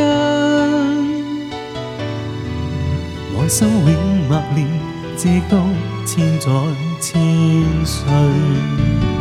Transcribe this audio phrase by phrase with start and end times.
[3.32, 3.96] 爱心永
[4.28, 4.68] 默念，
[5.16, 5.58] 直到
[6.04, 6.50] 千载
[7.00, 9.15] 千岁。